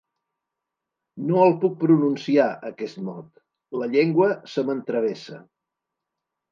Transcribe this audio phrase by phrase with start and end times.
[1.31, 3.31] No el puc pronunciar, aquest mot:
[3.83, 5.45] la llengua se m'entravessa.